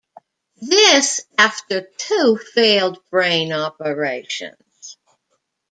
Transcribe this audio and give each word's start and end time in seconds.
This 0.63 1.21
after 1.37 1.81
two 1.95 2.35
failed 2.35 2.97
brain 3.11 3.53
operations. 3.53 4.97